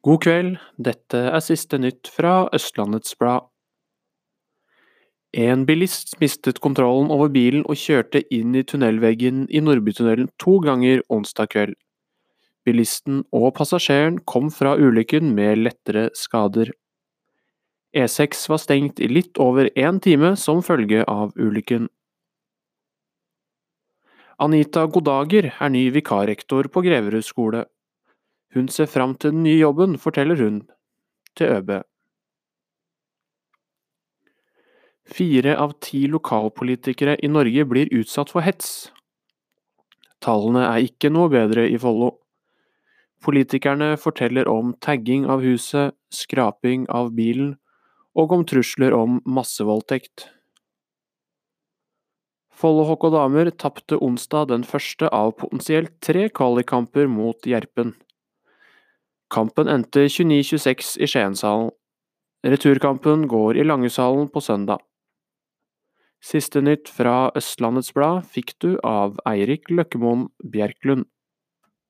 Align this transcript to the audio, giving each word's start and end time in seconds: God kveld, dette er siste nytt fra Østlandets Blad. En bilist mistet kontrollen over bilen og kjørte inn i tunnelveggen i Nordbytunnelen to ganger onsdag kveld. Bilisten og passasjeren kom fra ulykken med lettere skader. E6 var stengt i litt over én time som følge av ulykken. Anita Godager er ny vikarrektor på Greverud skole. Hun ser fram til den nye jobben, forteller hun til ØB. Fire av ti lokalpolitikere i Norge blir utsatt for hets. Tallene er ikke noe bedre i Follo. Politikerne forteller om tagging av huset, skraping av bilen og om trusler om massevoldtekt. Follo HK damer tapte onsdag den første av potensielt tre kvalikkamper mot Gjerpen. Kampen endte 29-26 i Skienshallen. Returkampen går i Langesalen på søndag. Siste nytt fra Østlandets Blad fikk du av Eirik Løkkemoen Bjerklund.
God 0.00 0.22
kveld, 0.24 0.54
dette 0.80 1.18
er 1.28 1.42
siste 1.44 1.76
nytt 1.76 2.08
fra 2.08 2.46
Østlandets 2.56 3.12
Blad. 3.20 3.50
En 5.36 5.66
bilist 5.68 6.14
mistet 6.22 6.56
kontrollen 6.64 7.10
over 7.12 7.28
bilen 7.28 7.66
og 7.68 7.76
kjørte 7.76 8.22
inn 8.32 8.54
i 8.56 8.62
tunnelveggen 8.64 9.42
i 9.52 9.60
Nordbytunnelen 9.60 10.30
to 10.40 10.54
ganger 10.64 11.02
onsdag 11.12 11.50
kveld. 11.52 11.76
Bilisten 12.64 13.26
og 13.36 13.52
passasjeren 13.58 14.16
kom 14.24 14.48
fra 14.48 14.72
ulykken 14.80 15.34
med 15.36 15.60
lettere 15.66 16.06
skader. 16.16 16.72
E6 17.92 18.46
var 18.48 18.62
stengt 18.62 19.02
i 19.04 19.08
litt 19.10 19.36
over 19.36 19.68
én 19.76 20.00
time 20.00 20.32
som 20.40 20.62
følge 20.64 21.04
av 21.04 21.36
ulykken. 21.36 21.90
Anita 24.40 24.86
Godager 24.88 25.50
er 25.52 25.68
ny 25.68 25.90
vikarrektor 25.92 26.72
på 26.72 26.84
Greverud 26.88 27.28
skole. 27.28 27.66
Hun 28.54 28.68
ser 28.68 28.86
fram 28.90 29.14
til 29.14 29.34
den 29.34 29.44
nye 29.46 29.60
jobben, 29.60 29.98
forteller 29.98 30.40
hun 30.42 30.62
til 31.38 31.52
ØB. 31.54 31.70
Fire 35.10 35.56
av 35.58 35.74
ti 35.82 36.04
lokalpolitikere 36.10 37.16
i 37.22 37.30
Norge 37.30 37.66
blir 37.66 37.90
utsatt 37.94 38.30
for 38.30 38.46
hets. 38.46 38.90
Tallene 40.22 40.66
er 40.68 40.86
ikke 40.86 41.10
noe 41.10 41.30
bedre 41.32 41.64
i 41.70 41.78
Follo. 41.80 42.12
Politikerne 43.24 43.94
forteller 44.00 44.48
om 44.48 44.74
tagging 44.80 45.26
av 45.28 45.42
huset, 45.44 45.96
skraping 46.12 46.86
av 46.88 47.10
bilen 47.16 47.56
og 48.18 48.32
om 48.34 48.44
trusler 48.48 48.94
om 48.96 49.18
massevoldtekt. 49.24 50.28
Follo 52.60 52.84
HK 52.90 53.10
damer 53.14 53.50
tapte 53.56 53.96
onsdag 54.04 54.50
den 54.50 54.64
første 54.68 55.08
av 55.16 55.32
potensielt 55.40 55.94
tre 56.04 56.28
kvalikkamper 56.28 57.08
mot 57.08 57.46
Gjerpen. 57.48 57.94
Kampen 59.30 59.68
endte 59.70 60.08
29-26 60.08 60.96
i 60.98 61.06
Skienshallen. 61.06 61.70
Returkampen 62.46 63.28
går 63.28 63.60
i 63.60 63.64
Langesalen 63.64 64.26
på 64.32 64.40
søndag. 64.42 64.80
Siste 66.20 66.60
nytt 66.60 66.90
fra 66.90 67.30
Østlandets 67.38 67.94
Blad 67.96 68.26
fikk 68.28 68.56
du 68.60 68.74
av 68.84 69.20
Eirik 69.28 69.70
Løkkemoen 69.70 70.26
Bjerklund. 70.42 71.06